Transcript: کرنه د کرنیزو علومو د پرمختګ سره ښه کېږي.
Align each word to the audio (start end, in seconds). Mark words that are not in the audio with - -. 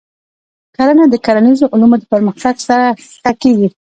کرنه 0.75 1.03
د 1.09 1.15
کرنیزو 1.25 1.71
علومو 1.73 1.97
د 1.99 2.03
پرمختګ 2.13 2.55
سره 2.67 2.85
ښه 3.19 3.31
کېږي. 3.41 3.67